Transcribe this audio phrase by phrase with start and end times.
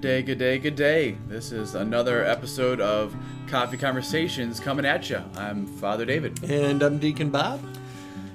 [0.00, 1.16] Good day, good day, good day.
[1.28, 3.14] This is another episode of
[3.48, 5.22] Coffee Conversations coming at you.
[5.36, 6.42] I'm Father David.
[6.50, 7.60] And I'm Deacon Bob.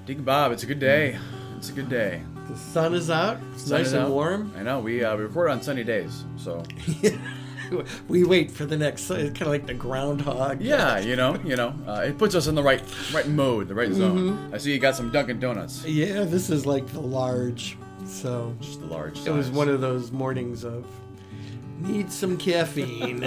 [0.05, 1.17] Deacon Bob, it's a good day.
[1.57, 2.21] It's a good day.
[2.47, 3.39] The sun is out.
[3.53, 4.11] It's Sun nice is and out.
[4.11, 4.53] warm.
[4.55, 6.61] I know, we, uh, we record on sunny days, so.
[8.07, 9.09] we wait for the next.
[9.09, 10.61] It's kind of like the groundhog.
[10.61, 13.75] Yeah, you know, you know, uh, it puts us in the right right mode, the
[13.75, 14.51] right zone.
[14.53, 15.83] I see you got some Dunkin' Donuts.
[15.83, 17.75] Yeah, this is like the large.
[18.05, 19.25] So Just the large size.
[19.27, 20.85] it was one of those mornings of
[21.79, 23.23] need some caffeine.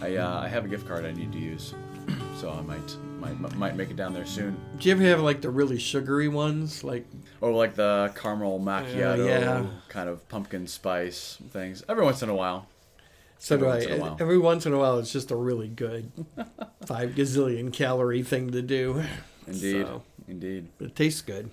[0.00, 1.74] I, uh, I have a gift card I need to use,
[2.36, 4.56] so I might, might might make it down there soon.
[4.78, 6.84] Do you ever have like the really sugary ones?
[6.84, 7.06] Like
[7.40, 9.64] Or like the caramel macchiato, yeah.
[9.88, 11.82] kind of pumpkin spice things.
[11.88, 12.66] Every once in a while.
[13.38, 13.74] so do Every I.
[13.76, 14.16] once in a while.
[14.20, 16.10] Every once in a while, it's just a really good
[16.86, 19.02] five gazillion calorie thing to do.
[19.46, 20.68] Indeed, So, indeed.
[20.78, 21.50] but it tastes good.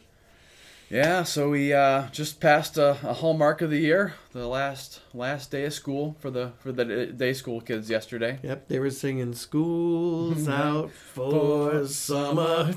[0.91, 5.49] Yeah, so we uh, just passed a, a hallmark of the year, the last last
[5.49, 8.39] day of school for the for the day school kids yesterday.
[8.43, 12.73] Yep, they were singing "Schools Out for Summer."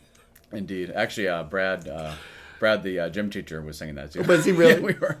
[0.52, 2.14] Indeed, actually, uh, Brad, uh,
[2.58, 4.22] Brad, the uh, gym teacher, was singing that too.
[4.24, 4.74] Was he really?
[4.74, 5.18] yeah, we were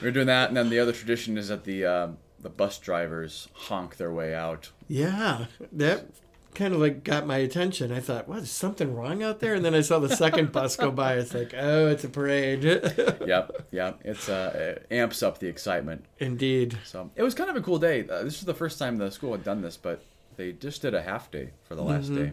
[0.00, 2.08] we were doing that, and then the other tradition is that the uh,
[2.38, 4.70] the bus drivers honk their way out.
[4.86, 6.06] Yeah, that
[6.54, 7.92] kind of like got my attention.
[7.92, 10.76] I thought, "What is something wrong out there?" And then I saw the second bus
[10.76, 11.14] go by.
[11.14, 12.62] It's like, "Oh, it's a parade."
[13.26, 14.00] Yep, yep.
[14.04, 16.04] It's uh, it amps up the excitement.
[16.18, 16.78] Indeed.
[16.84, 18.00] So it was kind of a cool day.
[18.08, 20.02] Uh, this is the first time the school had done this, but
[20.36, 22.32] they just did a half day for the last day.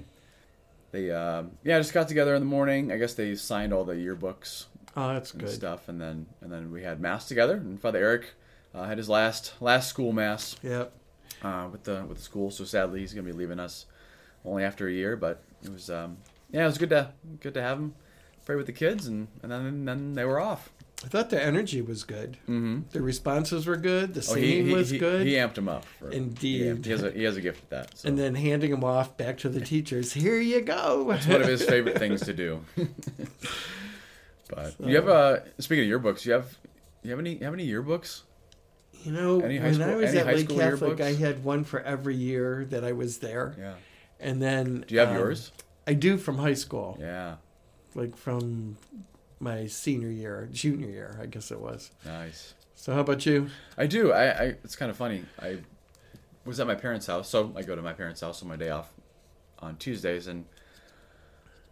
[0.92, 2.92] They um, yeah just got together in the morning.
[2.92, 4.66] I guess they signed all the yearbooks
[4.98, 5.52] Oh, that's and good.
[5.52, 7.54] stuff, and then and then we had mass together.
[7.56, 8.34] And Father Eric
[8.74, 10.92] uh, had his last last school mass Yep.
[11.44, 12.50] uh, with the with the school.
[12.50, 13.86] So sadly, he's gonna be leaving us
[14.46, 15.16] only after a year.
[15.16, 16.18] But it was um,
[16.52, 17.96] yeah, it was good to good to have him
[18.46, 20.70] pray with the kids, and and then then they were off.
[21.02, 22.36] I thought the energy was good.
[22.44, 22.80] Mm-hmm.
[22.92, 24.14] The responses were good.
[24.14, 25.26] The Oh, singing he, he, was he, good.
[25.26, 25.86] He amped him up.
[25.98, 26.84] For, Indeed.
[26.86, 27.98] He, has a he has a gift at that.
[28.00, 28.10] So.
[28.10, 30.12] and then handing them off back to the teachers.
[30.12, 31.10] Here you go.
[31.12, 32.66] It's one of his favorite things to do.
[34.50, 36.58] but you have uh speaking of yearbooks, you have
[37.04, 38.22] you have any you have any yearbooks?
[39.04, 41.02] You know, Any when school- I was at Lake Catholic, yearbooks?
[41.02, 43.56] I had one for every year that I was there.
[43.58, 43.74] Yeah.
[44.20, 45.52] And then Do you have um, yours?
[45.88, 47.36] I do from high school, Yeah.
[47.96, 48.78] like from
[49.40, 51.92] my senior year, junior year, I guess it was.
[52.06, 52.54] Nice.
[52.76, 53.50] So how about you?
[53.78, 54.12] I do.
[54.12, 55.24] I, I it's kind of funny.
[55.42, 55.58] I
[56.46, 58.70] was at my parents' house, so I go to my parents' house on my day
[58.70, 58.92] off
[59.60, 60.46] on Tuesdays, and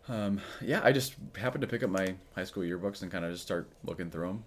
[0.10, 3.32] um, yeah, I just happened to pick up my high school yearbooks and kind of
[3.32, 4.44] just start looking through them.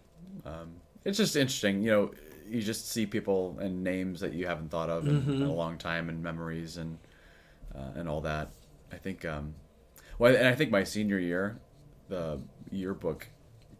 [0.47, 0.69] Um,
[1.05, 2.10] it's just interesting, you know.
[2.49, 5.78] You just see people and names that you haven't thought of in, in a long
[5.78, 6.99] time, and memories and
[7.75, 8.50] uh, and all that.
[8.92, 9.54] I think, um,
[10.19, 11.58] well, and I think my senior year,
[12.08, 13.28] the yearbook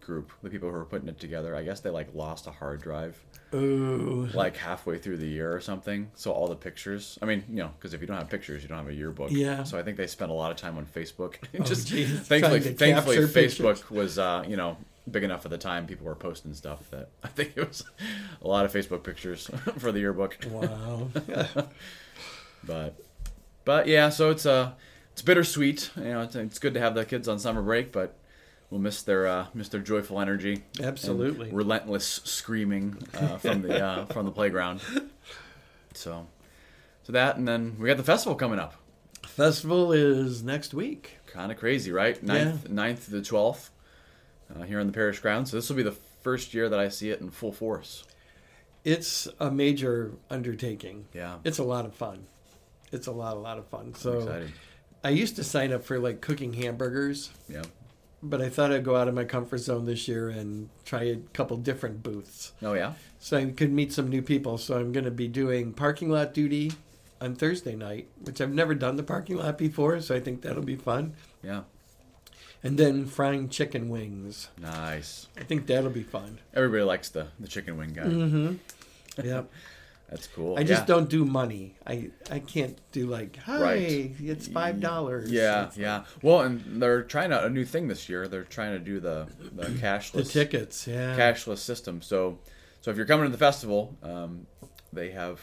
[0.01, 2.81] group, the people who were putting it together, I guess they like lost a hard
[2.81, 3.23] drive
[3.55, 6.11] Ooh, like halfway through the year or something.
[6.15, 7.19] So all the pictures.
[7.21, 9.31] I mean, you know, because if you don't have pictures, you don't have a yearbook.
[9.31, 9.65] Yeah.
[9.65, 11.35] So I think they spent a lot of time on Facebook.
[11.59, 12.21] Oh, Just geez.
[12.21, 13.91] thankfully, thankfully, Facebook pictures.
[13.91, 14.77] was uh, you know
[15.11, 15.87] big enough at the time.
[15.87, 17.85] People were posting stuff that I think it was
[18.41, 20.39] a lot of Facebook pictures for the yearbook.
[20.49, 21.09] wow.
[22.63, 23.00] But
[23.65, 24.73] but yeah, so it's uh
[25.13, 25.91] it's bittersweet.
[25.97, 28.17] You know, it's, it's good to have the kids on summer break, but.
[28.71, 31.51] We'll miss their uh, miss their joyful energy, Absolutely.
[31.51, 34.81] relentless screaming uh, from the uh, from the playground.
[35.93, 36.29] So,
[37.03, 38.75] so that, and then we got the festival coming up.
[39.27, 41.19] Festival is next week.
[41.27, 42.25] Kind of crazy, right?
[42.25, 43.73] 9th, 9th to the twelfth,
[44.55, 45.49] uh, here on the parish ground.
[45.49, 45.91] So this will be the
[46.23, 48.05] first year that I see it in full force.
[48.85, 51.07] It's a major undertaking.
[51.13, 52.27] Yeah, It's a lot of fun.
[52.93, 53.95] It's a lot, a lot of fun.
[53.95, 54.45] So.
[55.03, 57.63] I used to sign up for like cooking hamburgers, Yeah.
[58.23, 61.17] but I thought I'd go out of my comfort zone this year and try a
[61.33, 62.53] couple different booths.
[62.63, 62.93] Oh yeah.
[63.19, 64.59] so I could meet some new people.
[64.59, 66.73] So I'm going to be doing parking lot duty
[67.19, 70.63] on Thursday night, which I've never done the parking lot before, so I think that'll
[70.63, 71.15] be fun.
[71.43, 71.63] Yeah.
[72.63, 74.49] And then frying chicken wings.
[74.61, 75.29] Nice.
[75.39, 76.41] I think that'll be fun.
[76.53, 78.03] Everybody likes the the chicken wing guy.
[78.03, 78.55] Mm-hmm.
[79.25, 79.51] Yep.
[80.11, 80.59] That's cool.
[80.59, 80.87] I just Yeah.
[80.95, 81.77] don't do money.
[81.87, 84.13] I I can't do like, hi, Right.
[84.19, 85.31] it's five dollars.
[85.31, 86.05] Yeah, yeah.
[86.21, 88.27] Well, and they're trying out a new thing this year.
[88.27, 91.17] They're trying to do the the cashless The tickets, yeah.
[91.17, 92.03] cashless system.
[92.03, 92.39] So,
[92.81, 94.47] so if you're coming to the festival, um,
[94.93, 95.41] they have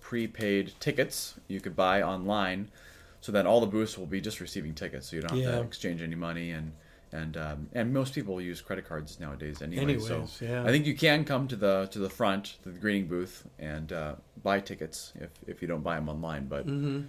[0.00, 2.70] prepaid tickets you could buy online.
[3.20, 5.58] So then all the booths will be just receiving tickets, so you don't have Yeah.
[5.58, 6.72] to exchange any money and
[7.12, 9.82] and um, and most people use credit cards nowadays anyway.
[9.82, 10.62] Anyways, so yeah.
[10.64, 13.92] I think you can come to the to the front to the greeting booth and
[13.92, 16.46] uh, buy tickets if if you don't buy them online.
[16.46, 17.02] But hmm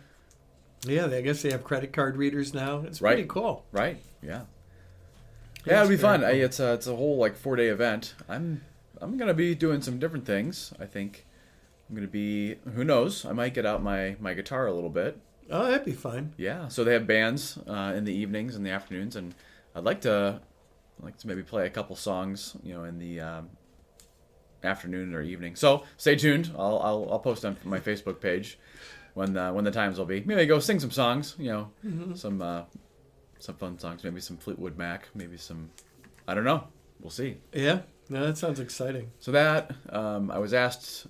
[0.85, 2.83] Yeah, I guess they have credit card readers now.
[2.85, 3.15] It's Right.
[3.15, 3.65] pretty cool.
[3.71, 4.43] right, yeah,
[5.65, 6.21] yeah, it'll be It's fun.
[6.21, 8.15] very I, it's a it's a whole like four day event.
[8.29, 8.63] I'm
[9.01, 10.73] I'm gonna be doing some different things.
[10.79, 11.25] I think
[11.89, 12.55] I'm gonna be.
[12.75, 13.25] Who knows?
[13.25, 15.19] I might get out my my guitar a little bit.
[15.51, 16.33] Oh, that'd be fine.
[16.37, 16.67] Yeah.
[16.67, 19.33] So they have bands uh, in the evenings and the afternoons, and
[19.79, 20.41] I'd like to
[20.99, 23.49] I'd like to maybe play a couple songs, you know, in the um,
[24.63, 25.55] afternoon or evening.
[25.55, 26.51] So stay tuned.
[26.57, 28.59] I'll I'll, I'll post on my Facebook page
[29.13, 30.21] when the, when the times will be.
[30.21, 31.35] Maybe go sing some songs.
[31.39, 32.15] You know, Mm-hmm.
[32.15, 32.63] some uh,
[33.39, 34.03] some fun songs.
[34.03, 35.07] Maybe some Fleetwood Mac.
[35.15, 35.69] Maybe some.
[36.27, 36.65] I don't know.
[36.99, 37.37] We'll see.
[37.53, 37.81] Yeah.
[38.09, 39.11] No, that sounds exciting.
[39.19, 41.07] So that um, I was asked.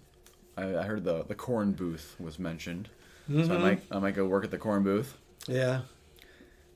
[0.57, 2.89] I, I heard the the corn booth was mentioned.
[3.27, 3.61] So I Mhm.
[3.61, 5.17] might I might go work at the corn booth.
[5.47, 5.81] Yeah.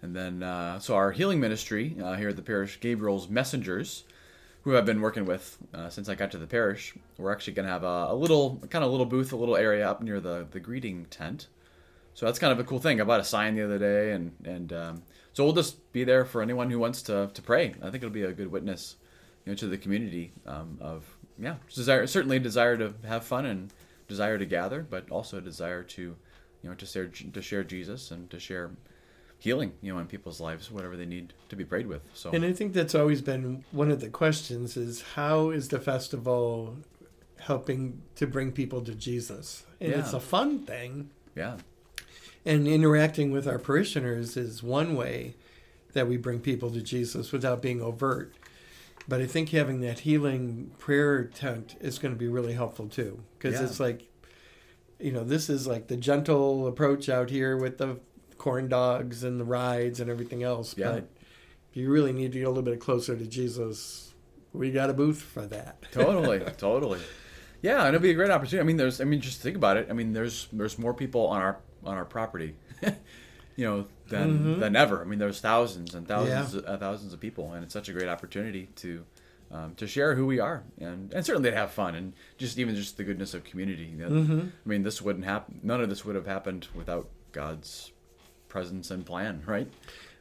[0.03, 4.03] And then, uh, so our healing ministry uh, here at the parish, Gabriel's Messengers,
[4.63, 7.67] who I've been working with uh, since I got to the parish, we're actually going
[7.67, 10.45] to have a, a little, kind of little booth, a little area up near the,
[10.51, 11.47] the greeting tent.
[12.15, 12.99] So that's kind of a cool thing.
[12.99, 16.25] I bought a sign the other day, and and um, so we'll just be there
[16.25, 17.73] for anyone who wants to, to pray.
[17.81, 18.97] I think it'll be a good witness,
[19.45, 21.05] you know, to the community um, of
[21.39, 23.73] yeah, desire certainly a desire to have fun and
[24.07, 28.11] desire to gather, but also a desire to, you know, to share to share Jesus
[28.11, 28.69] and to share
[29.43, 32.01] healing, you know, in people's lives, whatever they need to be prayed with.
[32.13, 35.79] So And I think that's always been one of the questions is how is the
[35.79, 36.77] festival
[37.39, 39.65] helping to bring people to Jesus?
[39.81, 39.99] And Yeah.
[39.99, 41.09] it's a fun thing.
[41.35, 41.57] yeah,
[42.45, 45.35] And interacting with our parishioners is one way
[45.91, 48.33] that we bring people to Jesus without being overt.
[49.09, 53.19] But I think having that healing prayer tent is going to be really helpful too.
[53.37, 53.65] Because Yeah.
[53.65, 54.07] it's like,
[55.01, 57.99] you know, this is like the gentle approach out here with the
[58.43, 60.75] corn dogs and the rides and everything else.
[60.77, 60.91] Yeah.
[60.91, 61.07] But
[61.71, 64.13] if you really need to get a little bit closer to Jesus,
[64.51, 65.81] we got a booth for that.
[65.93, 66.99] totally, totally.
[67.61, 68.59] Yeah, and it'll be a great opportunity.
[68.59, 69.87] I mean, there's, I mean, just think about it.
[69.89, 72.55] I mean, there's, there's more people on our, on our property,
[73.55, 74.59] you know, than, Mhm.
[74.59, 75.01] than ever.
[75.01, 78.09] I mean, there's thousands and thousands, uh, thousands of people, and it's such a great
[78.09, 79.05] opportunity to,
[79.51, 82.75] um, to share who we are, and, and certainly to have fun, and just even
[82.75, 83.85] just the goodness of community.
[83.85, 84.39] You know, Mm-hmm.
[84.65, 85.61] I mean, this wouldn't happen.
[85.63, 87.91] None of this would have happened without God's
[88.53, 89.67] presence and plan, right?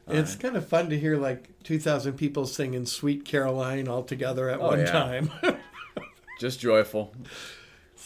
[0.07, 4.49] It's Uh, kind of fun to hear like 2,000 people singing Sweet Caroline all together
[4.49, 4.85] at Oh, one yeah.
[4.91, 5.29] time.
[6.39, 7.13] just joyful,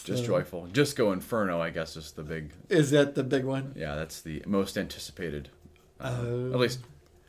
[0.04, 0.66] just So- joyful.
[0.66, 2.52] Disco Inferno, I guess, is the big.
[2.68, 3.72] Is that the big one?
[3.74, 5.48] Yeah, that's the most anticipated.
[5.98, 6.52] Uh, Oh.
[6.52, 6.80] At least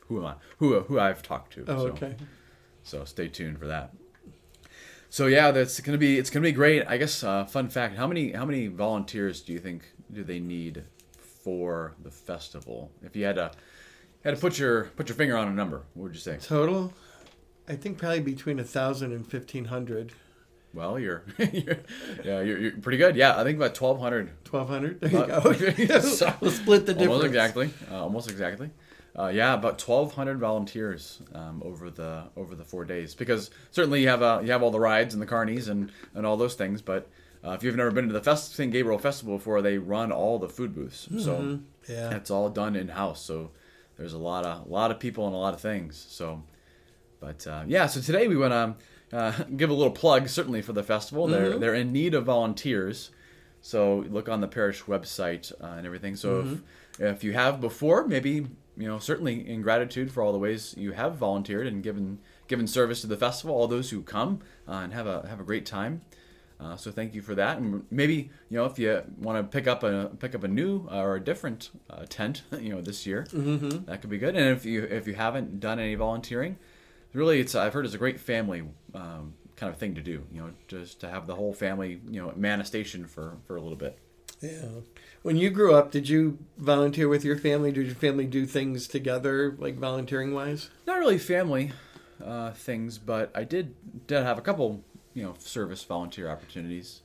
[0.07, 0.33] who am I?
[0.57, 1.63] Who who I've talked to.
[1.67, 2.15] Oh, so, okay.
[2.83, 3.93] So stay tuned for that.
[5.09, 6.85] So yeah, that's gonna be it's gonna be great.
[6.85, 10.39] I guess uh, fun fact: how many how many volunteers do you think do they
[10.39, 10.83] need
[11.49, 12.91] for the festival?
[13.03, 13.51] If you had to
[14.23, 16.37] had to put your put your finger on a number, what would you say?
[16.37, 16.93] Total,
[17.67, 20.11] I think probably between a thousand and fifteen hundred.
[20.71, 21.79] Well, you're, you're
[22.23, 23.15] yeah, you're, you're pretty good.
[23.15, 24.29] Yeah, I think about twelve hundred.
[24.45, 25.01] Twelve hundred.
[25.01, 25.99] There you Uh, go.
[26.01, 27.09] so- we'll split the difference.
[27.13, 27.69] Almost exactly.
[27.91, 28.69] Uh, almost exactly.
[29.17, 33.15] Uh, yeah, about twelve hundred volunteers um, over the over the four days.
[33.15, 36.25] Because certainly you have uh, you have all the rides and the carnies and, and
[36.27, 36.83] all those things.
[36.83, 37.09] But
[37.43, 38.71] uh, if you've never been to the Fest- St.
[38.71, 41.07] Gabriel Festival before, they run all the food booths.
[41.19, 41.61] So Mhm.
[41.87, 42.11] Yeah.
[42.15, 43.21] it's all done in house.
[43.23, 43.51] So
[43.97, 46.05] there's a lot of a lot of people and a lot of things.
[46.09, 46.43] So,
[47.19, 47.87] but uh, yeah.
[47.87, 48.53] So today we want
[49.11, 51.27] to uh, give a little plug, certainly for the festival.
[51.27, 51.59] They're Mhm.
[51.59, 53.11] they're in need of volunteers.
[53.61, 56.15] So look on the parish website uh, and everything.
[56.15, 56.39] So
[56.97, 58.47] if, if you have before, maybe
[58.77, 62.67] you know certainly in gratitude for all the ways you have volunteered and given given
[62.67, 65.65] service to the festival, all those who come uh, and have a have a great
[65.65, 66.01] time.
[66.59, 69.65] Uh, so thank you for that, and maybe you know if you want to pick
[69.65, 73.25] up a pick up a new or a different uh, tent, you know this year,
[73.31, 73.85] Mm-hmm.
[73.85, 74.35] that could be good.
[74.35, 76.57] And if you if you haven't done any volunteering,
[77.13, 78.63] really it's I've heard it's a great family
[78.93, 80.25] um, kind of thing to do.
[80.33, 83.55] You know, just to have the whole family you know man a station for for
[83.55, 83.97] a little bit.
[84.41, 84.65] Yeah.
[85.21, 87.71] When you grew up, did you volunteer with your family?
[87.71, 90.69] Did your family do things together, like volunteering wise?
[90.87, 91.71] Not really family
[92.23, 93.75] uh, things, but I did
[94.07, 94.83] did have a couple
[95.19, 97.01] you know service volunteer opportunities.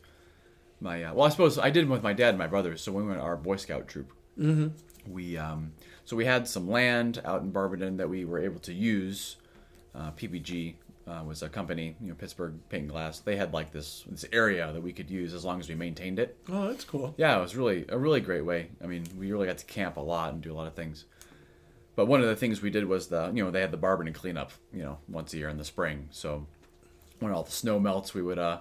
[0.80, 2.80] My uh, well, I suppose I did them with my dad and my brothers.
[2.82, 5.12] So when we went our Boy Scout troop, Mm-hmm.
[5.12, 5.72] we um,
[6.04, 9.36] so we had some land out in Barberton that we were able to use.
[9.94, 10.74] Uh, PPG
[11.06, 13.20] uh, was a company, you know, Pittsburgh Paint and Glass.
[13.20, 16.18] They had like this this area that we could use as long as we maintained
[16.18, 16.36] it.
[16.48, 17.14] Oh, that's cool.
[17.16, 18.70] Yeah, it was really a really great way.
[18.82, 21.04] I mean, we really got to camp a lot and do a lot of things.
[21.96, 24.12] But one of the things we did was the you know they had the Barberton
[24.12, 26.08] cleanup you know once a year in the spring.
[26.10, 26.46] So
[27.24, 28.58] when all the snow melts, we would uh,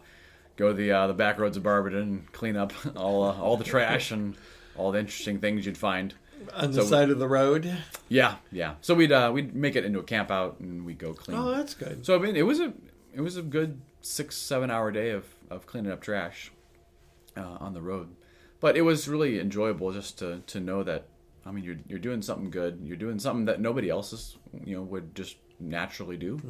[0.56, 3.58] go to the uh, the back roads of Barberton and clean up all uh, all
[3.58, 4.36] the trash and
[4.76, 6.14] all the interesting things you'd find.
[6.56, 7.72] On the So- side of the road.
[8.10, 8.76] Yeah, yeah.
[8.82, 11.38] So we'd uh, we'd make it into a camp out and we'd go clean.
[11.38, 12.06] Oh, that's good.
[12.06, 12.74] So I mean, it was a
[13.14, 16.52] it was a good six seven hour day of, of cleaning up trash
[17.38, 18.10] uh, on the road,
[18.60, 21.06] but it was really enjoyable just to, to know that
[21.46, 22.82] I mean you're you're doing something good.
[22.84, 26.42] You're doing something that nobody else is you know would just naturally do,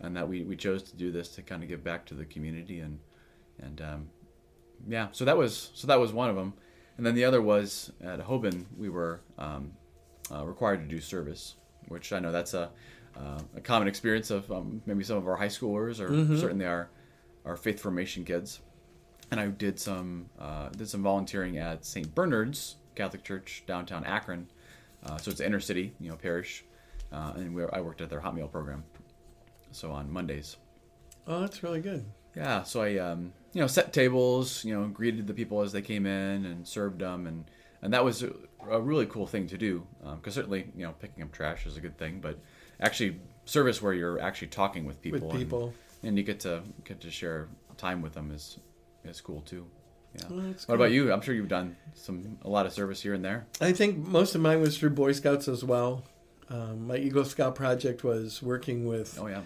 [0.00, 2.24] and that we, we chose to do this to kind of give back to the
[2.24, 2.98] community and
[3.60, 4.08] and um,
[4.86, 6.52] yeah, so that was so that was one of them,
[6.96, 9.72] and then the other was at Hoban we were um,
[10.32, 11.56] uh, required to do service,
[11.88, 12.70] which I know that's a
[13.16, 16.90] uh, a common experience of um, maybe some of our high schoolers or certainly our
[17.44, 18.60] our faith formation kids.
[19.30, 22.14] And I did some uh, did some volunteering at St.
[22.14, 24.48] Bernard's Catholic Church downtown Akron,
[25.04, 26.64] uh, so it's an inner city you know parish,
[27.12, 28.84] uh, and we, I worked at their hot meal program,
[29.70, 30.56] so on Mondays.
[31.26, 32.04] Oh, that's really good.
[32.36, 35.82] Yeah, so I um, you know set tables, you know greeted the people as they
[35.82, 37.44] came in and served them, and
[37.82, 38.32] and that was a,
[38.70, 41.80] a really cool thing to do because certainly you know picking up trash is a
[41.80, 42.38] good thing, but
[42.80, 45.74] actually service where you're actually talking with people, With people.
[46.02, 48.58] and, and you get to get to share time with them is
[49.04, 49.66] is cool too.
[50.14, 50.22] Yeah.
[50.30, 50.82] Oh, that's what good.
[50.82, 51.12] about you?
[51.12, 53.46] I'm sure you've done some a lot of service here and there.
[53.60, 56.04] I think most of mine was through Boy Scouts as well.
[56.50, 59.42] Um, my Eagle Scout project was working with Oh yeah.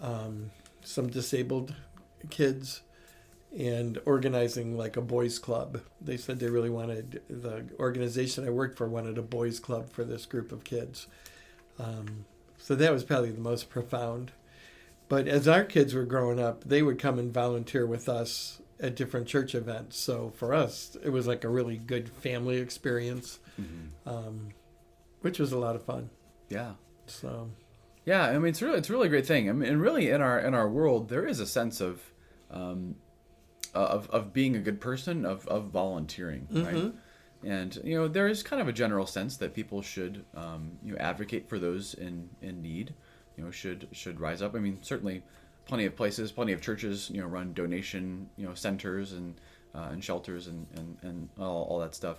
[0.00, 0.50] Um,
[0.82, 1.74] some disabled
[2.30, 2.82] kids
[3.56, 5.80] and organizing like a boys club.
[6.00, 10.04] They said they really wanted the organization I worked for wanted a boys club for
[10.04, 11.06] this group of kids.
[11.78, 12.24] Um,
[12.58, 14.32] so that was probably the most profound.
[15.08, 18.96] But as our kids were growing up, they would come and volunteer with us at
[18.96, 19.98] different church events.
[19.98, 24.48] So for us, it was like a really good family experience, hmm um,
[25.20, 26.10] which was a lot of fun.
[26.50, 26.72] Yeah.
[27.06, 27.50] So
[28.04, 29.48] Yeah, I mean it's really it's a really great thing.
[29.48, 32.02] I mean, and really in our in our world there is a sense of
[32.50, 32.96] um,
[33.74, 36.74] of of being a good person of of volunteering, right?
[36.74, 36.94] Mhm.
[37.44, 40.92] And you know there is kind of a general sense that people should um, you
[40.92, 42.94] know advocate for those in in need.
[43.36, 44.54] You know should should rise up.
[44.54, 45.22] I mean certainly
[45.66, 49.34] plenty of places, plenty of churches you know run donation you know centers and
[49.74, 52.18] uh, and shelters and and and all, all that stuff.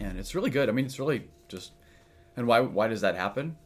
[0.00, 0.68] And it's really good.
[0.68, 1.72] I mean it's really just
[2.36, 3.56] and why why does that happen?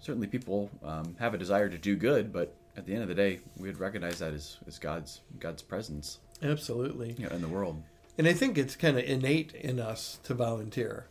[0.00, 3.14] Certainly people um, have a desire to do good, but at the end of the
[3.14, 7.14] day, we'd recognize that as, as God's God's presence absolutely.
[7.18, 7.82] you know, in the world.
[8.16, 11.06] And I think it's kind of innate in us to volunteer.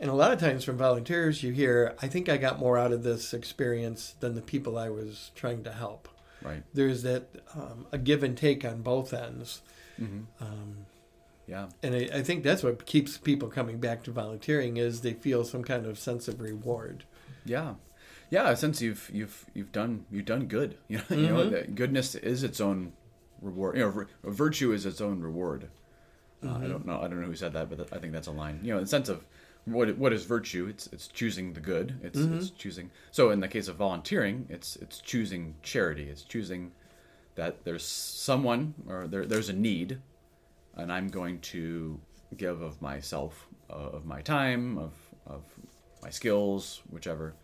[0.00, 2.92] And a lot of times from volunteers, you hear, I think I got more out
[2.92, 6.08] of this experience than the people I was trying to help.
[6.42, 6.62] Right.
[6.74, 9.62] There's that um, a give and take on both ends.
[9.96, 10.86] hmm Um,
[11.46, 11.68] Yeah.
[11.82, 15.44] and I, I think that's what keeps people coming back to volunteering is they feel
[15.44, 17.04] some kind of sense of reward.
[17.44, 17.74] Yeah.
[18.34, 18.54] Yeah.
[18.54, 22.42] Since you've you've you've done you've done good, you know, you know that goodness is
[22.42, 22.92] its own
[23.40, 23.76] reward.
[23.76, 25.68] You know, vir- virtue is its own reward.
[26.42, 26.68] Uh, I Mhm.
[26.72, 26.98] don't know.
[27.00, 28.60] I don't know who said that, but I think that's a line.
[28.62, 29.24] You know, in the sense of
[29.66, 30.66] what what is virtue?
[30.68, 31.94] It's it's choosing the good.
[32.02, 32.36] It's Mhm.
[32.36, 32.90] it's choosing.
[33.12, 36.06] So in the case of volunteering, it's it's choosing charity.
[36.12, 36.72] It's choosing
[37.36, 40.00] that there's someone or there, there's a need,
[40.74, 42.00] and I'm going to
[42.36, 44.92] give of myself, uh, of my time, of
[45.26, 45.42] of
[46.02, 47.34] my skills, whichever,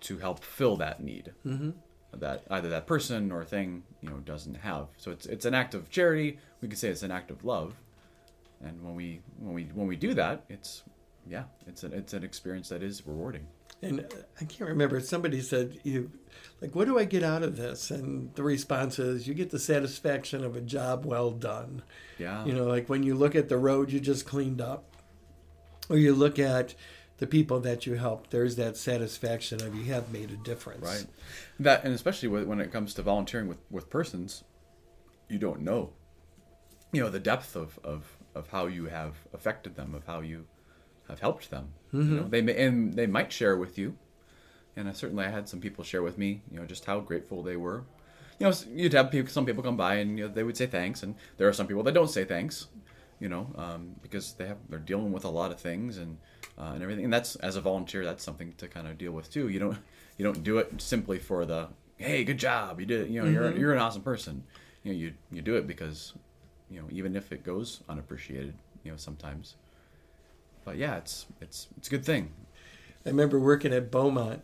[0.00, 1.70] to help fill that need Mm-hmm.
[2.18, 4.88] that either that person or thing you know doesn't have.
[4.96, 6.38] So it's it's an act of charity.
[6.60, 7.74] We could say it's an act of love,
[8.62, 10.82] and when we when we when we do that, it's
[11.28, 13.46] yeah, it's an it's an experience that is rewarding.
[13.80, 14.04] And
[14.40, 14.98] I can't remember.
[15.00, 16.10] Somebody said, "You,
[16.60, 19.58] like, what do I get out of this?" And the response is, "You get the
[19.60, 21.82] satisfaction of a job well done."
[22.18, 24.96] Yeah, You know, like when you look at the road you just cleaned up,
[25.88, 26.74] or you look at
[27.18, 30.84] the people that you help, There's that satisfaction of you have made a difference.
[30.84, 31.06] right.
[31.60, 34.44] That and especially when it comes to volunteering with with persons,
[35.28, 35.90] you don't know,
[36.92, 40.46] you know, the depth of of of how you have affected them, of how you
[41.08, 41.74] have helped them.
[41.92, 42.16] You mm-hmm.
[42.16, 43.96] know, they may and they might share with you,
[44.76, 47.42] and I, certainly I had some people share with me, you know, just how grateful
[47.42, 47.84] they were.
[48.38, 50.66] You know, you'd have people, some people come by and you know, they would say
[50.66, 52.68] thanks, and there are some people that don't say thanks,
[53.20, 56.18] you know, um, because they have they're dealing with a lot of things and
[56.58, 57.04] uh, and everything.
[57.04, 59.48] And that's as a volunteer, that's something to kind of deal with too.
[59.48, 59.78] You don't
[60.16, 63.08] you don't do it simply for the hey, good job, you did it.
[63.10, 64.44] You know, you're you're an awesome person.
[64.84, 66.14] You know, you you do it because
[66.70, 69.56] you know even if it goes unappreciated, you know, sometimes.
[70.64, 72.32] But yeah, it's it's it's a good thing.
[73.06, 74.42] I remember working at Beaumont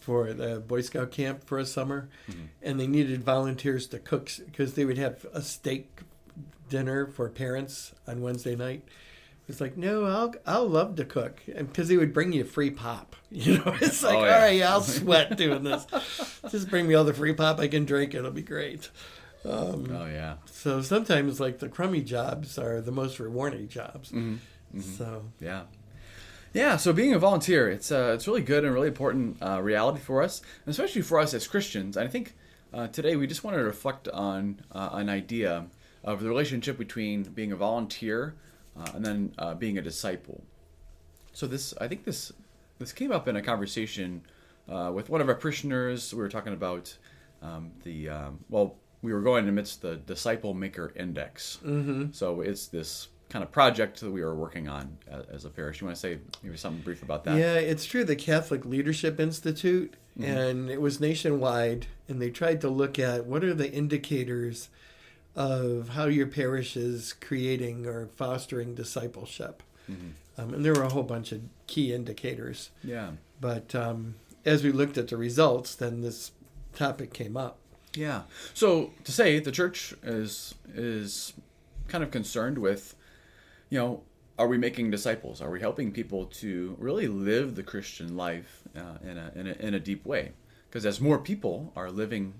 [0.00, 2.40] for the Boy Scout camp for a summer, Mm-hmm.
[2.62, 6.00] and they needed volunteers to cook because they would have a steak
[6.68, 8.82] dinner for parents on Wednesday night.
[9.48, 12.70] It's like, no, I'll I'll love to cook, and because they would bring you free
[12.70, 13.16] pop.
[13.32, 14.42] You know, it's like, Oh, all yeah.
[14.42, 15.86] right, I'll sweat doing this.
[16.50, 18.90] Just bring me all the free pop I can drink; it'll be great.
[19.44, 20.34] Um, Oh yeah.
[20.46, 24.10] so sometimes, like the crummy jobs are the most rewarding jobs.
[24.10, 24.80] Mm-hmm.
[24.80, 25.62] So Yeah.
[26.52, 30.00] Yeah, so being a volunteer, it's uh, it's really good and really important uh, reality
[30.00, 31.96] for us, especially for us as Christians.
[31.96, 32.34] And I think
[32.74, 35.66] uh, today we just want to reflect on uh, an idea
[36.04, 38.34] of the relationship between being a volunteer
[38.78, 40.42] uh, and then uh, being a disciple.
[41.32, 42.32] So this, I think this
[42.78, 44.22] this came up in a conversation
[44.68, 46.12] uh, with one of our parishioners.
[46.14, 46.96] We were talking about
[47.42, 51.58] um, the um, well, we were going amidst the Disciple Maker Index.
[51.64, 52.12] Mm-hmm.
[52.12, 55.80] So it's this kind of project that we were working on as, as a parish.
[55.80, 57.38] You want to say maybe something brief about that?
[57.38, 58.04] Yeah, it's true.
[58.04, 63.44] The Catholic Leadership Institute, and it was nationwide, and they tried to look at what
[63.44, 64.68] are the indicators
[65.36, 69.62] of how your parish is creating or fostering discipleship.
[70.38, 72.70] Um, and there were a whole bunch of key indicators.
[72.82, 73.12] Yeah.
[73.40, 76.32] But um, as we looked at the results, then this
[76.74, 77.58] topic came up.
[77.94, 78.22] Yeah.
[78.54, 81.32] So to say the church is is
[81.88, 82.94] kind of concerned with,
[83.68, 84.02] you know,
[84.38, 85.42] are we making disciples?
[85.42, 89.52] Are we helping people to really live the Christian life uh, in a in a
[89.52, 90.32] in a deep way?
[90.68, 92.34] Because as more people are living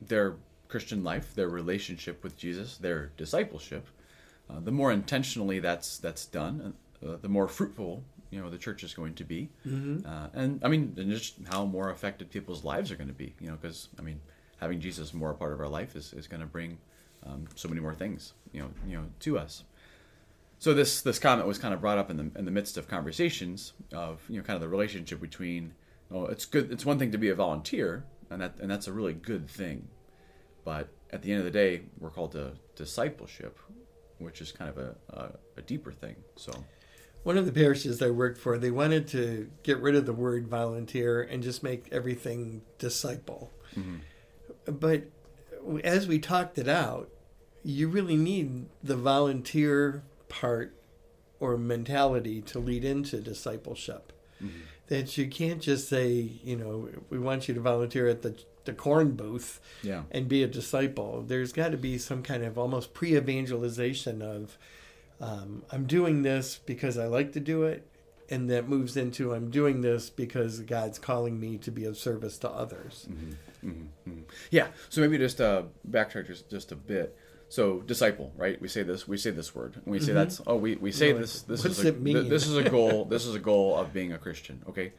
[0.00, 0.36] their
[0.68, 3.86] Christian life, their relationship with Jesus, their discipleship,
[4.50, 6.74] uh, the more intentionally that's that's done,
[7.06, 9.48] uh, the more fruitful you know the church is going to be,
[10.06, 13.34] uh, and I mean, and just how more affected people's lives are going to be.
[13.40, 14.20] You know, because I mean,
[14.60, 16.78] having Jesus more a part of our life is, is going to bring
[17.24, 18.34] um, so many more things.
[18.52, 19.64] You know, you know, to us.
[20.58, 22.88] So this this comment was kind of brought up in the in the midst of
[22.88, 25.72] conversations of you know kind of the relationship between.
[26.10, 26.72] Oh, it's good.
[26.72, 29.88] It's one thing to be a volunteer, and that and that's a really good thing.
[30.68, 33.58] But at the end of the day, we're called to discipleship,
[34.18, 36.16] which is kind of a, a, a deeper thing.
[36.36, 36.52] So
[37.22, 40.46] One of the parishes I worked for, they wanted to get rid of the word
[40.46, 43.50] volunteer and just make everything disciple.
[43.74, 44.74] Mm-hmm.
[44.74, 45.04] But
[45.84, 47.08] as we talked it out,
[47.64, 50.76] you really need the volunteer part
[51.40, 54.12] or mentality to lead into discipleship.
[54.42, 54.58] Mm-hmm.
[54.88, 58.74] That you can't just say, you know, we want you to volunteer at the the
[58.74, 61.24] corn booth yeah, and be a disciple.
[61.26, 64.58] There's got to be some kind of almost pre-evangelization of
[65.20, 67.88] um, I'm doing this because I like to do it,
[68.28, 72.36] and that moves into I'm doing this because God's calling me to be of service
[72.38, 73.08] to others.
[74.50, 74.68] yeah.
[74.90, 77.16] So maybe just uh, backtrack just just a bit.
[77.48, 78.60] So disciple, right?
[78.60, 79.08] We say this.
[79.08, 79.76] We say this word.
[79.76, 80.42] And we say that's.
[80.46, 81.40] Oh, we, we say this.
[81.42, 82.28] This is a, it mean?
[82.28, 83.06] This is a goal.
[83.06, 84.62] this is a goal of being a Christian.
[84.68, 84.92] Okay.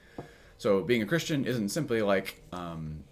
[0.58, 3.04] So being a Christian isn't simply like um,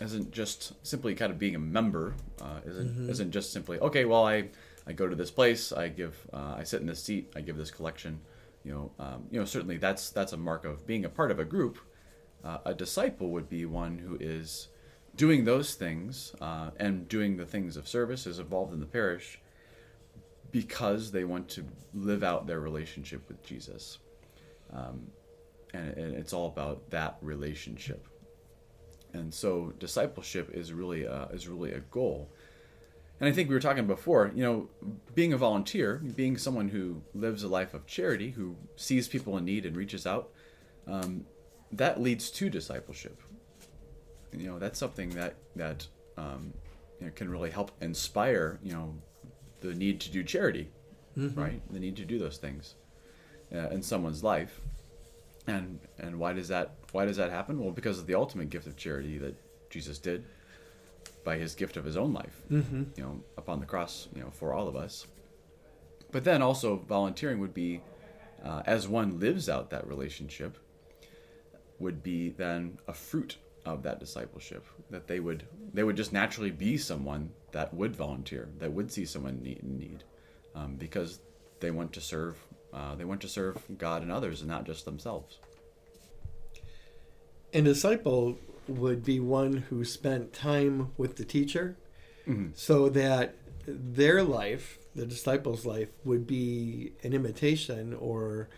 [0.00, 2.14] isn't just simply kind of being a member.
[2.40, 4.04] Uh, isn't isn't just simply okay.
[4.04, 4.48] Well, I
[4.86, 5.72] I go to this place.
[5.72, 6.16] I give.
[6.32, 7.32] Uh, I sit in this seat.
[7.36, 8.20] I give this collection.
[8.64, 8.92] You know.
[8.98, 9.44] Um, you know.
[9.44, 11.78] Certainly, that's that's a mark of being a part of a group.
[12.42, 14.68] Uh, a disciple would be one who is
[15.16, 19.38] doing those things uh, and doing the things of service, is involved in the parish
[20.50, 23.98] because they want to live out their relationship with Jesus.
[24.72, 25.08] Um,
[25.74, 28.06] and, and it's all about that relationship.
[29.12, 32.30] And so discipleship is really a, is really a goal.
[33.18, 34.68] And I think we were talking before, you know,
[35.14, 39.44] being a volunteer, being someone who lives a life of charity, who sees people in
[39.44, 40.30] need and reaches out,
[40.86, 41.26] um,
[41.72, 43.20] that leads to discipleship.
[44.32, 46.54] You know, that's something that that um,
[46.98, 48.94] you know, can really help inspire, you know,
[49.60, 50.70] the need to do charity,
[51.34, 51.60] right?
[51.70, 52.74] The need to do those things
[53.54, 54.60] uh, in someone's life.
[55.46, 57.58] And and why does that why does that happen?
[57.60, 59.34] Well, because of the ultimate gift of charity that
[59.70, 60.24] Jesus did
[61.24, 62.82] by his gift of his own life, Mm-hmm.
[62.96, 65.06] you know, upon the cross, you know, for all of us.
[66.12, 67.80] But then also volunteering would be,
[68.44, 70.56] uh, as one lives out that relationship,
[71.78, 74.64] would be then a fruit of that discipleship.
[74.90, 79.04] That they would they would just naturally be someone that would volunteer, that would see
[79.04, 80.04] someone need- in need,
[80.54, 81.20] um, because
[81.60, 82.36] they want to serve.
[82.72, 85.38] Uh, they want to serve God and others, and not just themselves.
[87.52, 91.76] A disciple would be one who spent time with the teacher
[92.26, 92.56] Mhm.
[92.56, 93.34] so that
[93.66, 98.48] their life, the disciple's life, would be an imitation or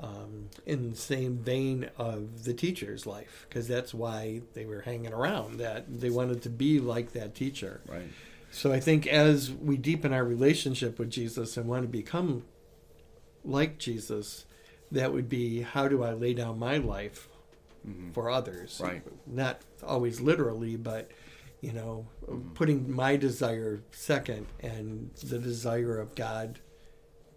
[0.00, 5.12] um, in the same vein of the teacher's life, because that's why they were hanging
[5.12, 7.80] around, that they wanted to be like that teacher.
[7.86, 8.08] Right.
[8.50, 12.42] So I think as we deepen our relationship with Jesus and want to become
[13.44, 14.46] like Jesus,
[14.90, 17.28] that would be how do I lay down my life
[18.12, 18.80] for others?
[18.82, 19.02] Right.
[19.26, 21.10] Not always literally, but
[21.60, 22.06] you know,
[22.54, 26.60] putting my desire second and the desire of God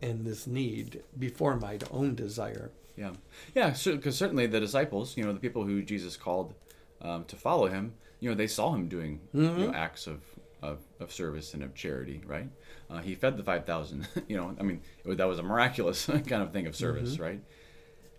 [0.02, 2.72] and this need before my own desire.
[2.98, 3.12] Yeah,
[3.56, 6.56] yeah, because certainly the disciples, you know, the people who Jesus called
[7.02, 10.22] um, to follow him, you know, they saw him doing you know, acts of,
[10.62, 12.50] of, of service and of charity, right?
[12.90, 14.08] Uh, he fed the five thousand.
[14.28, 17.40] you know, I mean, was- that was a miraculous kind of thing of service, right?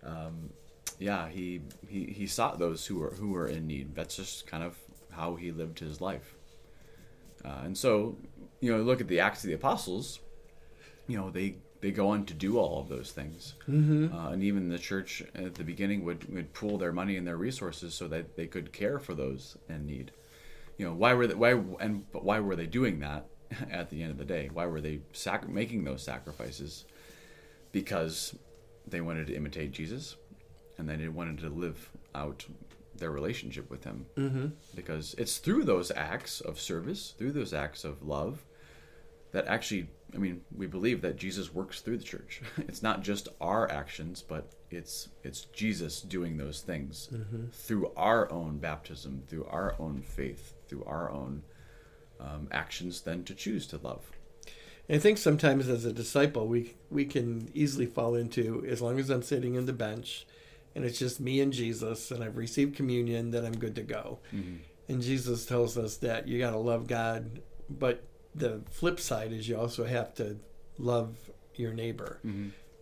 [0.03, 0.49] Um,
[0.99, 3.95] yeah, he, he he sought those who were who were in need.
[3.95, 4.77] That's just kind of
[5.11, 6.35] how he lived his life.
[7.43, 8.17] Uh, and so,
[8.59, 10.19] you know, look at the Acts of the Apostles.
[11.07, 14.13] You know, they they go on to do all of those things, mm-hmm.
[14.13, 17.37] uh, and even the church at the beginning would would pool their money and their
[17.37, 20.11] resources so that they could care for those in need.
[20.77, 23.25] you know, why were they, why and but why were they doing that
[23.71, 24.49] at the end of the day?
[24.51, 26.85] Why were they sac- making those sacrifices?
[27.71, 28.35] Because
[28.87, 30.15] they wanted to imitate Jesus,
[30.79, 32.45] and they wanted to live out
[32.95, 34.05] their relationship with Him.
[34.15, 34.47] Mm-hmm.
[34.75, 38.45] Because it's through those acts of service, through those acts of love,
[39.31, 42.41] that actually, I mean, we believe that Jesus works through the church.
[42.57, 47.09] It's not just our actions, but it's it's Jesus doing those things
[47.51, 51.43] through our own baptism, through our own faith, through our own
[52.19, 54.11] um, actions, then to choose to love.
[54.89, 59.09] I think sometimes as a disciple, we we can easily fall into as long as
[59.09, 60.25] I'm sitting in the bench,
[60.79, 64.19] and it's just me and Jesus, and I've received communion, then I'm good to go.
[64.87, 68.01] And Jesus tells us that you got to love God, but
[68.33, 70.37] the flip side is you also have to
[70.77, 71.17] love
[71.55, 72.21] your neighbor,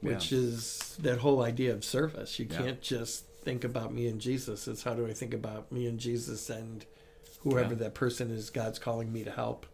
[0.02, 2.38] which is that whole idea of service.
[2.38, 2.58] You Yeah.
[2.60, 4.68] can't just think about me and Jesus.
[4.68, 6.86] It's how do I think about me and Jesus and
[7.40, 7.80] whoever Yeah.
[7.80, 9.66] that person is God's calling me to help.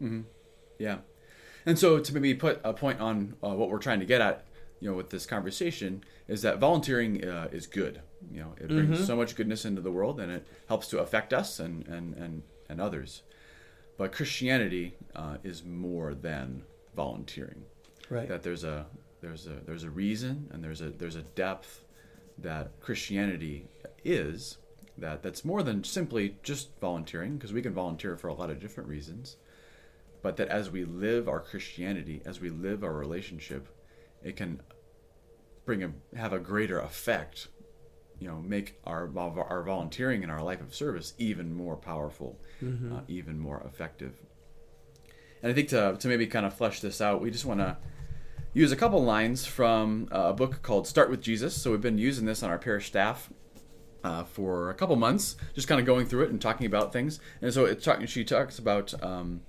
[0.80, 1.00] Yeah.
[1.66, 4.46] And so to maybe put a point on uh, what we're trying to get at,
[4.80, 8.02] you know, with this conversation is that volunteering uh, is good.
[8.32, 11.34] You know, it brings so much goodness into the world and it helps to affect
[11.34, 13.24] us and, and, and, and others.
[13.98, 16.64] But Christianity uh, is more than
[16.96, 17.64] volunteering.
[18.10, 18.28] Right.
[18.28, 18.86] That there's a
[19.22, 21.84] there's a there's a reason and there's a there's a depth
[22.40, 23.68] that Christianity
[24.04, 24.58] is
[24.98, 28.60] that that's more than simply just volunteering because we can volunteer for a lot of
[28.60, 29.38] different reasons
[30.24, 33.68] but that as we live our Christianity, as we live our relationship,
[34.24, 34.62] it can
[35.66, 37.50] bring a have a greater effect.
[38.24, 42.40] You know, make our our volunteering and our life of service even more powerful,
[42.94, 44.14] uh, even more effective.
[45.42, 47.76] And I think to to maybe kind of flesh this out, we just want to
[48.54, 51.62] use a couple lines from uh, a book called Start with Jesus.
[51.62, 53.30] So we've been using this on our parish staff
[54.06, 57.20] uh, for a couple months, just kind of going through it and talking about things.
[57.42, 58.08] And so it's talking.
[58.08, 59.42] She talks about um,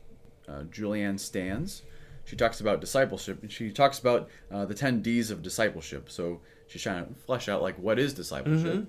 [0.49, 1.83] uh, Julianne Stanz.
[2.25, 6.11] She talks about discipleship, and she talks about uh, the ten D's of discipleship.
[6.11, 8.87] So she's trying to flesh out like what is discipleship.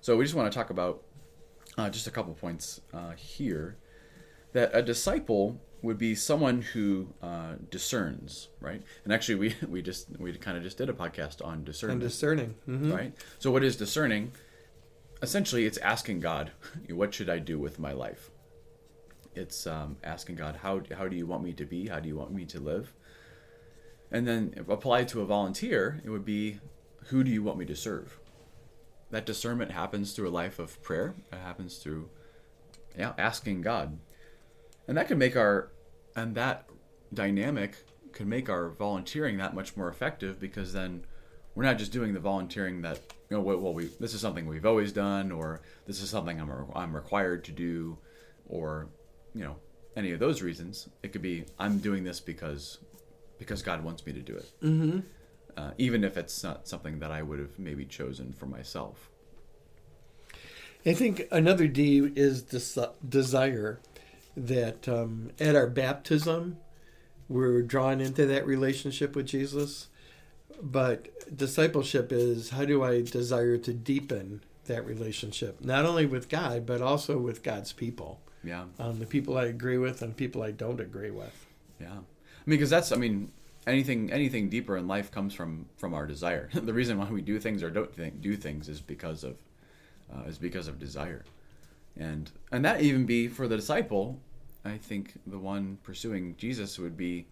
[0.00, 1.02] So we just want to talk about
[1.76, 3.76] uh, just a couple points uh, here.
[4.52, 8.82] That a disciple would be someone who uh, discerns, right?
[9.04, 12.00] And actually, we we just we kind of just did a podcast on and discernment
[12.00, 12.54] discerning.
[12.64, 13.14] hmm right?
[13.38, 14.32] So what is discerning?
[15.22, 16.52] Essentially, it's asking God,
[16.90, 18.30] what should I do with my life?
[19.34, 21.88] It's um, asking God, how how do you want me to be?
[21.88, 22.92] How do you want me to live?
[24.10, 26.60] And then applied to a volunteer, it would be,
[27.08, 28.18] who do you want me to serve?
[29.10, 31.14] That discernment happens through a life of prayer.
[31.32, 32.10] It happens through,
[32.96, 33.98] yeah, asking God,
[34.86, 35.70] and that can make our,
[36.14, 36.68] and that
[37.12, 37.76] dynamic
[38.12, 41.04] can make our volunteering that much more effective because then
[41.54, 44.66] we're not just doing the volunteering that you know well we this is something we've
[44.66, 47.98] always done or this is something I'm I'm required to do
[48.48, 48.88] or
[49.34, 49.56] you know
[49.96, 52.78] any of those reasons it could be I'm doing this because
[53.38, 55.00] because God wants me to do it mm-hmm.
[55.58, 59.10] Uh, even if it's not something that I would have maybe chosen for myself
[60.86, 63.80] I think another D is des- desire.
[64.36, 66.58] That um, at our baptism,
[67.28, 69.88] we're drawn into that relationship with Jesus.
[70.62, 76.66] But discipleship is how do I desire to deepen that relationship, not only with God,
[76.66, 80.52] but also with God's people, yeah um, the people I agree with and people I
[80.52, 81.46] don't agree with.
[81.80, 81.94] Yeah, I
[82.46, 83.32] mean, because that's I mean,
[83.68, 86.48] anything anything deeper in life comes from from our desire.
[86.54, 89.36] the reason why we do things or don't think, do things is because of
[90.12, 91.24] uh, is because of desire,
[91.96, 94.20] and and that even be for the disciple.
[94.64, 97.26] I think the one pursuing Jesus would be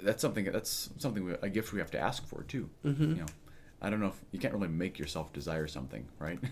[0.00, 2.68] that's something that's something we, a gift we have to ask for too.
[2.84, 3.02] Mm-hmm.
[3.02, 3.26] You know,
[3.80, 6.38] I don't know if you can't really make yourself desire something, right?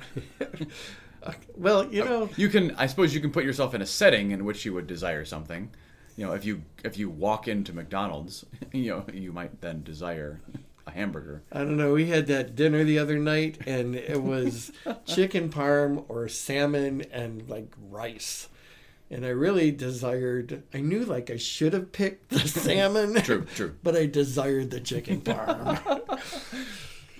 [1.24, 3.86] Uh, well, you uh, know, you can i suppose you can put yourself in a
[3.86, 5.70] setting in which you would desire something
[6.16, 10.40] you know if you if you walk into mcdonald's you know you might then desire
[10.86, 11.92] a hamburger I don't know.
[11.92, 14.72] We had that dinner the other night, and it was
[15.06, 18.48] chicken parm or salmon and like rice.
[19.08, 20.64] And I really desired.
[20.74, 23.14] I knew like I should have picked the salmon.
[23.22, 23.76] True, true.
[23.82, 26.18] But I desired the chicken parm.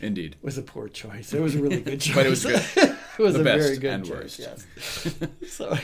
[0.01, 1.33] indeed it was a poor choice.
[1.33, 2.15] It was a really good choice.
[2.17, 2.97] But it was good.
[3.19, 4.39] It was The a best very good and choice.
[4.39, 4.39] worst.
[4.41, 5.15] Yes.
[5.49, 5.77] So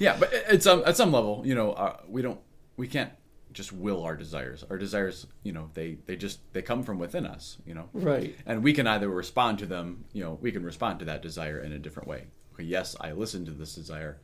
[0.00, 2.40] yeah but at some at some level you know uh, we don't
[2.76, 3.12] we can't
[3.52, 7.24] just will our desires our desires you know they they just they come from within
[7.26, 8.34] us you know right.
[8.46, 11.60] and we can either respond to them you know we can respond to that desire
[11.60, 14.18] in a different way okay, yes i listen to this desire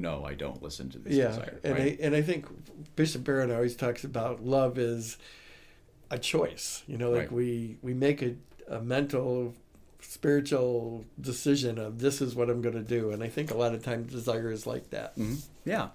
[0.00, 1.98] no i don't listen to this yeah desire and right?
[2.00, 2.46] I, and I think
[2.96, 5.16] bishop barrett always talks about love is
[6.10, 7.32] a choice you know like Right.
[7.32, 8.34] we we make a,
[8.68, 9.54] a mental
[10.16, 13.10] spiritual decision of this is what I'm going to do.
[13.10, 15.14] And I think a lot of times desire is like that.
[15.18, 15.42] Mhm.
[15.66, 15.90] Yeah,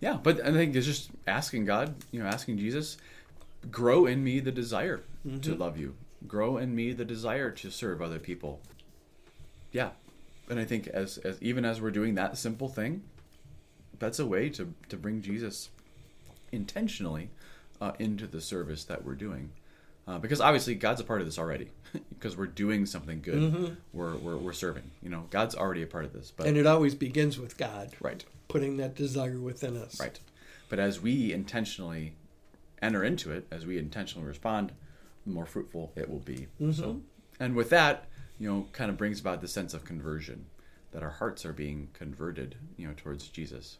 [0.00, 0.18] yeah.
[0.22, 2.98] But I think it's just asking God, you know, asking Jesus,
[3.70, 5.02] grow in me the desire
[5.40, 5.94] to love you.
[6.28, 8.60] Grow in me the desire to serve other people.
[9.72, 9.92] Yeah,
[10.50, 13.02] and I think as as even as we're doing that simple thing,
[13.98, 15.70] that's a way to to bring Jesus
[16.52, 17.30] intentionally
[17.80, 19.52] uh, into the service that we're doing.
[20.06, 21.70] Uh, because obviously God's a part of this already,
[22.10, 23.76] because we're doing something good.
[23.92, 24.90] We're, we're we're serving.
[25.02, 26.30] You know, God's already a part of this.
[26.30, 29.98] But And it always begins with God right, putting that desire within us.
[29.98, 30.18] Right.
[30.68, 32.14] But as we intentionally
[32.82, 34.72] enter into it, as we intentionally respond,
[35.24, 36.48] the more fruitful it will be.
[36.72, 37.00] So,
[37.40, 38.06] and with that,
[38.38, 40.46] you know, kind of brings about the sense of conversion,
[40.92, 43.78] that our hearts are being converted, you know, towards Jesus.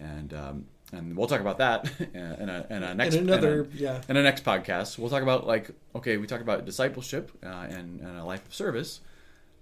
[0.00, 3.70] And um, and we'll talk about that in a, in a next In another, in
[3.72, 4.00] a, yeah.
[4.08, 4.98] in a next podcast.
[4.98, 8.54] We'll talk about like okay, we talk about discipleship uh, and, and a life of
[8.54, 9.00] service,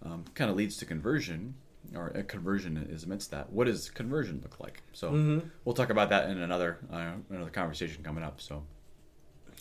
[0.04, 1.54] um, kind of leads to conversion,
[1.94, 3.50] or a conversion is amidst that.
[3.52, 4.82] What does conversion look like?
[4.92, 5.48] So Mm-hmm.
[5.64, 8.40] we'll talk about that in another uh, another conversation coming up.
[8.40, 8.62] So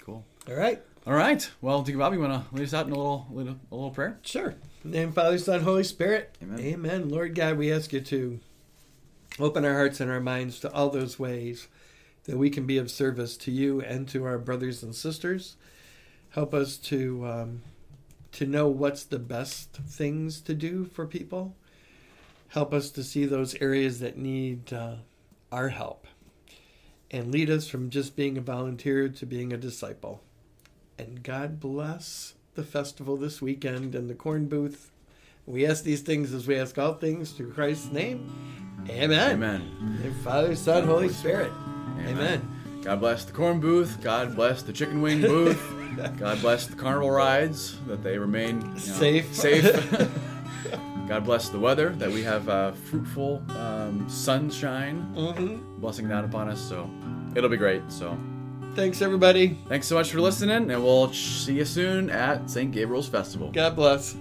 [0.01, 0.25] cool.
[0.49, 0.81] All right.
[1.05, 1.49] All right.
[1.61, 3.91] Well, Deacon Bob, you want to lead us out in a little, little a little
[3.91, 4.19] prayer?
[4.21, 4.55] Sure.
[4.85, 6.33] In the name of Father, Son, Holy Spirit.
[6.41, 6.59] Amen.
[6.59, 7.09] Amen.
[7.09, 8.39] Lord God, we ask you to
[9.39, 11.67] open our hearts and our minds to all those ways
[12.25, 15.57] that we can be of service to you and to our brothers and sisters.
[16.29, 17.61] Help us to um,
[18.31, 21.55] to know what's the best things to do for people.
[22.49, 24.95] Help us to see those areas that need uh,
[25.51, 26.07] our help,
[27.11, 30.23] and lead us from just being a volunteer to being a disciple.
[30.97, 34.91] And God bless the festival this weekend and the corn booth.
[35.45, 38.52] We ask these things as we ask all things through Christ's name.
[38.89, 39.31] Amen.
[39.31, 40.15] Amen.
[40.23, 41.51] Father, Son, Holy Spirit.
[42.05, 42.47] Amen.
[42.83, 43.99] God bless the corn booth.
[44.01, 45.61] God bless the chicken wing booth.
[46.17, 49.33] God bless the carnival rides that they remain you know, Safe.
[49.33, 50.09] Safe.
[51.07, 55.61] God bless the weather that we have uh, fruitful um, sunshine Mhm.
[55.79, 56.59] blessing down upon us.
[56.61, 56.89] So
[57.35, 57.83] it'll be great.
[57.89, 58.17] So
[58.75, 59.59] Thanks, everybody.
[59.69, 62.71] thanks so much for listening, and we'll see you soon at St.
[62.71, 63.51] Gabriel's Festival.
[63.51, 64.15] God bless.